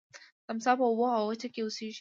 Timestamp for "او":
1.17-1.23